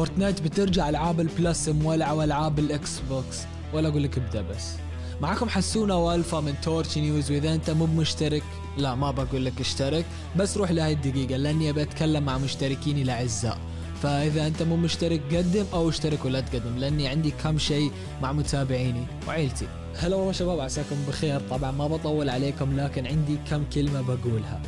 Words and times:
Fortnite 0.00 0.42
بترجع 0.42 0.88
ألعاب 0.88 1.20
ال 1.20 1.30
Plus 1.30 1.68
مولعة 1.68 2.14
وألعاب 2.14 2.58
ال 2.58 3.00
Xbox 3.10 3.38
ولا 3.72 3.88
أقول 3.88 4.02
لك 4.02 4.18
ابدا 4.18 4.42
بس. 4.42 4.72
معكم 5.20 5.48
حسونه 5.48 5.96
وألفا 5.96 6.40
من 6.40 6.54
Torch 6.62 6.98
News. 6.98 7.30
وإذا 7.30 7.54
أنت 7.54 7.70
مو 7.70 7.86
مشترك 7.86 8.42
لا 8.78 8.94
ما 8.94 9.10
بقول 9.10 9.44
لك 9.44 9.60
اشترك. 9.60 10.04
بس 10.36 10.56
روح 10.56 10.70
لهاي 10.70 10.92
الدقيقة 10.92 11.36
لأني 11.36 11.72
بتكلم 11.72 12.22
مع 12.24 12.38
مشتركيني 12.38 13.02
الاعزاء 13.02 13.58
فإذا 14.02 14.46
أنت 14.46 14.62
مو 14.62 14.76
مشترك 14.76 15.34
قدم 15.34 15.64
أو 15.72 15.88
اشترك 15.88 16.24
ولا 16.24 16.40
تقدم 16.40 16.78
لأني 16.78 17.08
عندي 17.08 17.30
كم 17.30 17.58
شيء 17.58 17.90
مع 18.22 18.32
متابعيني 18.32 19.04
وعيلتي. 19.28 19.66
هلا 19.96 20.16
والله 20.16 20.32
شباب 20.32 20.60
عساكم 20.60 20.96
بخير. 21.08 21.40
طبعا 21.50 21.70
ما 21.70 21.86
بطول 21.86 22.30
عليكم 22.30 22.80
لكن 22.80 23.06
عندي 23.06 23.36
كم 23.50 23.64
كلمة 23.74 24.00
بقولها. 24.00 24.60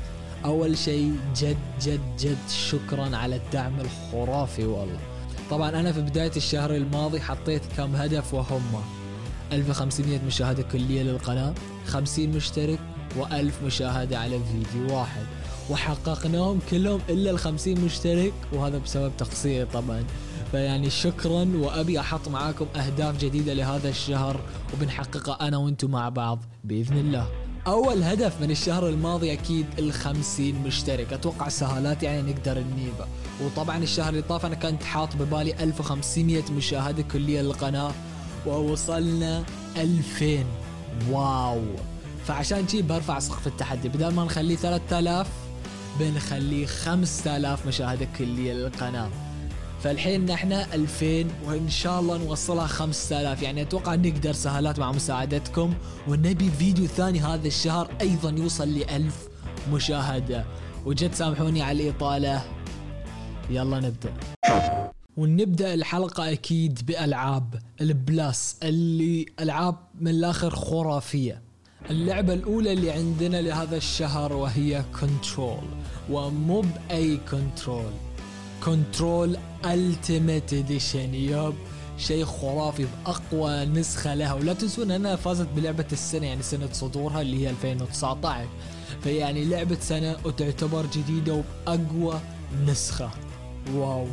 أول 0.44 0.78
شيء 0.78 1.14
جد 1.36 1.56
جد 1.82 2.16
جد 2.18 2.48
شكرا 2.50 3.16
على 3.16 3.36
الدعم 3.36 3.72
الخرافي 3.80 4.64
والله. 4.64 5.11
طبعا 5.52 5.70
أنا 5.70 5.92
في 5.92 6.00
بداية 6.00 6.30
الشهر 6.36 6.74
الماضي 6.76 7.20
حطيت 7.20 7.62
كم 7.76 7.96
هدف 7.96 8.34
وهم 8.34 8.62
1500 9.52 10.20
مشاهدة 10.26 10.62
كلية 10.62 11.02
للقناة 11.02 11.54
50 11.86 12.28
مشترك 12.28 12.78
و1000 13.18 13.64
مشاهدة 13.64 14.18
على 14.18 14.40
فيديو 14.44 14.96
واحد. 14.96 15.22
وحققناهم 15.70 16.58
كلهم 16.70 17.00
إلا 17.08 17.30
ال 17.30 17.38
50 17.38 17.80
مشترك 17.80 18.32
وهذا 18.52 18.78
بسبب 18.78 19.12
تقصيري 19.18 19.64
طبعا. 19.64 20.04
فيعني 20.50 20.90
شكرا 20.90 21.52
وأبي 21.56 22.00
أحط 22.00 22.28
معاكم 22.28 22.66
أهداف 22.76 23.18
جديدة 23.18 23.54
لهذا 23.54 23.88
الشهر 23.88 24.40
وبنحققها 24.74 25.48
أنا 25.48 25.56
وأنتم 25.56 25.90
مع 25.90 26.08
بعض 26.08 26.44
بإذن 26.64 26.96
الله. 26.96 27.41
أول 27.66 28.02
هدف 28.02 28.40
من 28.40 28.50
الشهر 28.50 28.88
الماضي 28.88 29.32
أكيد 29.32 29.66
ال 29.78 29.92
50 29.92 30.54
مشترك. 30.54 31.12
أتوقع 31.12 31.48
سهالات 31.48 32.02
يعني 32.02 32.32
نقدر 32.32 32.58
نجيبه 32.58 33.06
وطبعا 33.42 33.78
الشهر 33.78 34.08
اللي 34.08 34.22
طاف 34.22 34.46
أنا 34.46 34.54
كنت 34.54 34.82
حاط 34.84 35.16
ببالي 35.16 35.62
1500 35.62 36.42
مشاهدة 36.56 37.02
كلية 37.02 37.40
للقناة. 37.42 37.92
ووصلنا 38.46 39.44
2000 39.76 40.44
واو. 41.10 41.62
فعشان 42.26 42.68
شي 42.68 42.82
برفع 42.82 43.18
سقف 43.18 43.46
التحدي. 43.46 43.88
بدل 43.88 44.14
ما 44.14 44.24
نخليه 44.24 44.56
3000 44.56 45.28
بنخليه 46.00 46.66
5000 46.66 47.66
مشاهدة 47.66 48.08
كلية 48.18 48.52
للقناة. 48.52 49.10
فالحين 49.82 50.24
نحن 50.24 50.52
2000 50.52 51.30
وإن 51.46 51.68
شاء 51.68 52.00
الله 52.00 52.18
نوصلها 52.18 52.66
5000 52.66 53.42
يعني 53.42 53.62
أتوقع 53.62 53.94
نقدر 53.94 54.32
سهالات 54.32 54.78
مع 54.78 54.92
مساعدتكم. 54.92 55.74
ونبي 56.08 56.50
فيديو 56.50 56.86
ثاني 56.86 57.20
هذا 57.20 57.48
الشهر 57.48 57.90
أيضا 58.00 58.30
يوصل 58.30 58.68
ل 58.68 58.90
1000 58.90 59.28
مشاهدة. 59.72 60.44
وجد 60.84 61.14
سامحوني 61.14 61.62
على 61.62 61.82
الإطالة. 61.82 62.42
يلا 63.50 63.80
نبدأ. 63.80 64.12
ونبدأ 65.16 65.74
الحلقة 65.74 66.32
أكيد 66.32 66.86
بألعاب. 66.86 67.54
ال 67.80 67.95
Plus 67.95 68.56
اللي 68.62 69.26
ألعاب 69.40 69.76
من 70.00 70.08
الآخر 70.08 70.50
خرافية. 70.50 71.42
اللعبة 71.90 72.34
الأولى 72.34 72.72
اللي 72.72 72.90
عندنا 72.90 73.40
لهذا 73.40 73.76
الشهر 73.76 74.32
وهي 74.32 74.84
Control 75.00 75.64
ومو 76.10 76.60
بأي 76.60 77.16
Control 77.30 77.92
Control 78.64 79.36
Ultimate 79.64 80.52
Edition 80.52 81.14
yep 81.14 81.54
شيء 81.98 82.24
خرافي 82.24 82.86
بأقوى 83.04 83.64
نسخة 83.64 84.14
لها. 84.14 84.32
ولا 84.32 84.52
تنسون 84.52 84.90
أنها 84.90 85.16
فازت 85.16 85.48
بلعبة 85.56 85.86
السنة 85.92 86.26
يعني 86.26 86.42
سنة 86.42 86.68
صدورها 86.72 87.20
اللي 87.20 87.46
هي 87.46 87.50
2019 87.50 88.48
فيعني 89.02 89.44
لعبة 89.44 89.76
سنة 89.80 90.16
وتعتبر 90.24 90.86
جديدة 90.86 91.42
وبأقوى 91.66 92.20
نسخة. 92.66 93.10
wow 93.74 94.06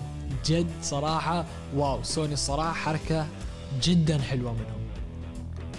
جد 0.45 0.67
صراحة 0.81 1.45
wow. 1.75 2.03
سوني 2.03 2.33
الصراحة 2.33 2.73
حركة 2.73 3.27
جدا 3.83 4.17
حلوة 4.17 4.53
منهم. 4.53 4.89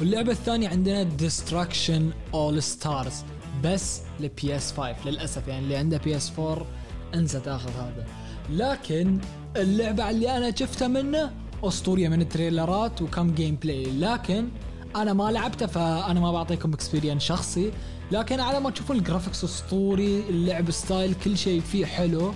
واللعبة 0.00 0.32
الثانية 0.32 0.68
عندنا 0.68 1.02
Destruction 1.03 2.11
AllStars 2.34 3.25
بس 3.64 4.00
ل 4.21 4.56
PS 4.56 4.72
5 4.72 4.94
للأسف. 5.06 5.48
يعني 5.48 5.64
اللي 5.64 5.76
عنده 5.76 5.97
PS 5.97 6.32
4 6.38 6.66
أنسى 7.14 7.41
تاخذ 7.41 7.70
هذا. 7.70 8.06
لكن 8.51 9.19
اللعبة 9.56 10.11
اللي 10.11 10.37
أنا 10.37 10.56
شفتها 10.56 10.89
منه 10.89 11.31
أسطورية 11.65 12.09
من 12.09 12.21
ال 12.21 12.30
trailer 12.30 12.93
ات 12.93 13.03
وكم 13.03 13.34
gameplay 13.34 13.84
لكن 13.84 14.49
أنا 14.97 15.12
ما 15.12 15.31
لعبته 15.31 15.67
فأنا 15.67 16.21
ما 16.21 16.33
بعطيكم 16.33 16.73
experience 16.72 17.22
شخصي. 17.23 17.73
لكن 18.12 18.41
على 18.41 18.61
ما 18.61 18.71
تشوفون 18.71 18.97
ال 18.97 19.02
graphics 19.02 19.44
أسطوري 19.45 20.23
اللعب 20.28 20.71
style 20.71 21.15
كل 21.25 21.39
شيء 21.39 21.61
فيه 21.61 21.87
حلو. 21.87 22.33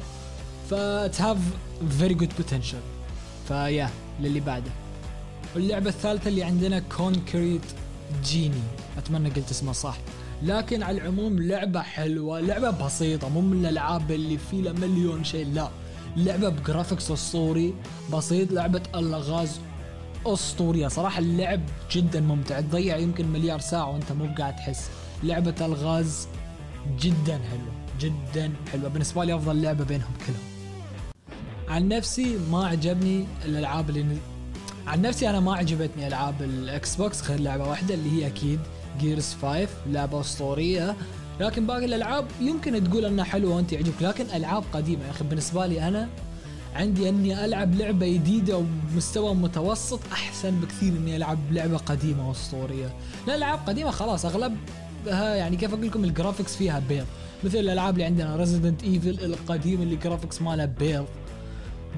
ف 0.70 0.74
have 0.74 1.38
very 1.98 2.14
good 2.14 2.32
potential 2.36 2.78
فيا 3.48 3.90
للي 4.20 4.40
بعده. 4.40 4.70
واللعبة 5.54 5.90
الثالثة 5.90 6.28
اللي 6.28 6.42
عندنا 6.42 6.78
Concrete 6.96 7.62
Genie 8.24 8.62
أتمنى 8.98 9.28
قلت 9.28 9.50
اسمه 9.50 9.72
صح. 9.72 9.98
لكن 10.42 10.82
على 10.82 11.00
العموم 11.00 11.42
لعبة 11.42 11.82
حلوة 11.82 12.40
لعبة 12.40 12.70
بسيطة 12.70 13.28
مو 13.28 13.40
من 13.40 13.60
الألعاب 13.60 14.10
اللي 14.10 14.38
في 14.38 14.62
له 14.62 14.72
مليون 14.72 15.24
شيء 15.24 15.46
لا. 15.46 15.68
لعبة 16.16 16.48
ب 16.48 16.55
graphics 16.55 17.10
اسطوري 17.10 17.74
بسيط 18.12 18.52
لعبة 18.52 18.82
ألغاز 18.94 19.60
أسطورية. 20.26 20.88
صراحة 20.88 21.18
اللعب 21.18 21.60
جدا 21.92 22.20
ممتع 22.20 22.60
تضيع 22.60 22.96
يمكن 22.96 23.28
مليار 23.28 23.60
ساعة 23.60 23.90
وأنت 23.90 24.12
مو 24.12 24.34
قاعد 24.38 24.56
تحس. 24.56 24.90
لعبة 25.22 25.54
ألغاز 25.66 26.28
جدا 27.00 27.40
حلوة 27.50 27.72
جدا 28.00 28.52
حلوة. 28.72 28.88
بالنسبة 28.88 29.24
لي 29.24 29.34
أفضل 29.34 29.62
لعبة 29.62 29.84
بينهم 29.84 30.12
كلهم. 30.26 30.54
عن 31.68 31.88
نفسي 31.88 32.38
ما 32.50 32.66
عجبني 32.66 33.26
الألعاب 33.44 33.90
اللي 33.90 34.16
عن 34.86 35.02
نفسي 35.02 35.30
أنا 35.30 35.40
ما 35.40 35.54
عجبتني 35.54 36.06
ألعاب 36.06 36.42
ال 36.42 36.96
Xbox 36.96 37.30
غير 37.30 37.40
لعبة 37.40 37.68
واحدة 37.68 37.94
اللي 37.94 38.10
هي 38.10 38.26
أكيد 38.26 38.60
Gears 39.00 39.36
5 39.42 39.68
لعبة 39.86 40.20
أسطورية. 40.20 40.96
لكن 41.40 41.66
باقي 41.66 41.84
الألعاب 41.84 42.26
يمكن 42.40 42.90
تقول 42.90 43.04
أنها 43.04 43.24
حلوة 43.24 43.56
وأنت 43.56 43.72
يعجبك 43.72 44.02
لكن 44.02 44.24
ألعاب 44.34 44.64
قديمة 44.72 45.04
يا 45.04 45.10
أخي. 45.10 45.24
بالنسبة 45.24 45.66
لي 45.66 45.88
أنا 45.88 46.08
عندي 46.74 47.08
أني 47.08 47.44
ألعب 47.44 47.74
لعبة 47.74 48.06
جديدة 48.06 48.64
ومستوى 48.92 49.34
متوسط 49.34 50.00
أحسن 50.12 50.60
بكثير 50.60 50.92
أني 50.92 51.16
ألعب 51.16 51.38
لعبة 51.50 51.76
قديمة 51.76 52.28
وأسطورية. 52.28 52.94
لا 53.26 53.34
العاب 53.34 53.58
قديمة 53.66 53.90
خلاص 53.90 54.24
أغلبها 54.24 55.34
يعني 55.34 55.56
كيف 55.56 55.74
أقول 55.74 55.86
لكم 55.86 56.04
ال 56.04 56.10
graphics 56.10 56.56
فيها 56.56 56.82
بيض. 56.88 57.06
مثل 57.44 57.58
الألعاب 57.58 57.94
اللي 57.94 58.04
عندنا 58.04 58.36
Resident 58.36 58.84
Evil 58.84 59.24
القديم 59.24 59.82
اللي 59.82 59.96
graphics 59.96 60.42
ماله 60.42 60.64
بيض. 60.64 61.06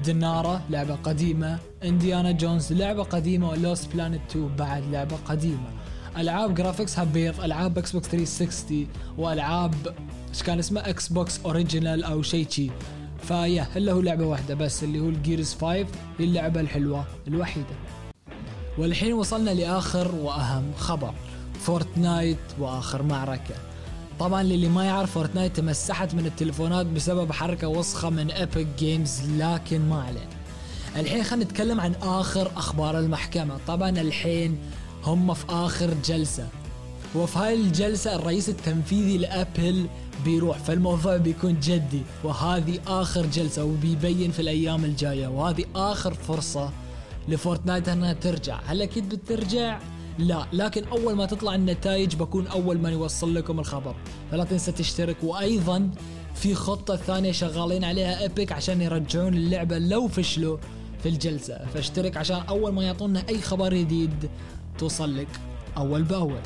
دنارة 0.05 0.61
لعبة 0.69 0.95
قديمة. 0.95 1.59
Indiana 1.83 2.31
Jones 2.31 2.73
لعبة 2.73 3.03
قديمة. 3.03 3.49
و 3.49 3.58
Lost 3.58 3.93
Planet 3.93 4.21
2 4.29 4.55
بعد 4.55 4.83
لعبة 4.91 5.15
قديمة. 5.25 5.69
ألعاب 6.17 6.55
graphics 6.55 6.98
ها 6.98 7.03
بيض 7.03 7.41
ألعاب 7.41 7.77
Xbox 7.77 8.07
360 8.07 8.87
وألعاب 9.17 9.95
إيش 10.29 10.43
كان 10.43 10.59
اسمه؟ 10.59 10.81
Xbox 10.89 11.39
original 11.45 12.03
أو 12.03 12.21
شيء 12.21 12.49
شي. 12.49 12.69
فيا 13.27 13.67
إلا 13.75 13.91
هو 13.91 13.99
لعبة 13.99 14.25
واحدة 14.25 14.55
بس 14.55 14.83
اللي 14.83 14.99
هو 14.99 15.09
ال 15.09 15.16
Gears 15.16 15.53
5 15.53 15.67
هي 15.67 15.85
اللعبة 16.19 16.61
الحلوة 16.61 17.05
الوحيدة. 17.27 17.75
والحين 18.77 19.13
وصلنا 19.13 19.49
لآخر 19.51 20.15
وأهم 20.15 20.71
خبر 20.77 21.13
Fortnite 21.59 22.37
وآخر 22.59 23.03
معركة. 23.03 23.55
طبعا 24.19 24.43
للي 24.43 24.69
ما 24.69 24.85
يعرف 24.85 25.11
Fortnite 25.11 25.55
تمسحت 25.55 26.15
من 26.15 26.25
التلفونات 26.25 26.85
بسبب 26.85 27.31
حركة 27.31 27.67
وسخة 27.67 28.09
من 28.09 28.31
Epic 28.31 28.67
Games 28.79 29.21
لكن 29.37 29.89
ما 29.89 30.01
علينا. 30.03 30.37
الحين 30.95 31.23
خلينا 31.23 31.45
نتكلم 31.45 31.81
عن 31.81 31.93
آخر 32.01 32.51
أخبار 32.57 32.99
المحكمة. 32.99 33.57
طبعا 33.67 33.89
الحين 33.89 34.57
هم 35.07 35.33
في 35.33 35.45
آخر 35.49 35.93
جلسة. 36.05 36.47
وفي 37.15 37.39
هاي 37.39 37.53
الجلسة 37.53 38.15
الرئيس 38.15 38.49
التنفيذي 38.49 39.17
لأبل 39.17 39.87
بيروح 40.25 40.57
فالموضوع 40.57 41.17
بيكون 41.17 41.59
جدي. 41.59 42.01
وهذه 42.23 42.79
آخر 42.87 43.25
جلسة 43.25 43.63
وبيبين 43.63 44.31
في 44.31 44.39
الأيام 44.39 44.85
الجاية. 44.85 45.27
وهذه 45.27 45.65
آخر 45.75 46.13
فرصة 46.13 46.71
لفورتنايت 47.27 47.89
إنها 47.89 48.13
ترجع. 48.13 48.59
هل 48.65 48.81
أكيد 48.81 49.09
بترجع؟ 49.09 49.79
لا. 50.19 50.45
لكن 50.53 50.83
أول 50.83 51.13
ما 51.15 51.25
تطلع 51.25 51.55
النتائج 51.55 52.15
بكون 52.15 52.47
أول 52.47 52.77
من 52.77 52.91
يوصل 52.91 53.35
لكم 53.35 53.59
الخبر. 53.59 53.95
فلا 54.31 54.43
تنسى 54.43 54.71
تشترك. 54.71 55.17
وأيضا 55.23 55.89
في 56.35 56.55
خطة 56.55 56.95
ثانية 56.95 57.31
شغالين 57.31 57.83
عليها 57.83 58.21
ايبك 58.21 58.51
عشان 58.51 58.81
يرجعون 58.81 59.33
اللعبة 59.33 59.77
لو 59.77 60.07
فشلوا 60.07 60.57
في 61.03 61.09
الجلسة. 61.09 61.59
فاشترك 61.73 62.17
عشان 62.17 62.37
أول 62.37 62.73
ما 62.73 62.83
يعطونا 62.83 63.23
أي 63.29 63.41
خبر 63.41 63.73
جديد 63.73 64.29
توصل 64.77 65.17
لك 65.17 65.27
أول 65.77 66.03
بأول. 66.03 66.35